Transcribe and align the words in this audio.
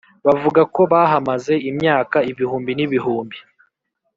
bavuga 0.25 0.61
ko 0.75 0.81
bahamaze 0.91 1.53
imyaka 1.69 2.17
ibihumbi 2.31 2.71
n’ibihumbi! 2.75 3.37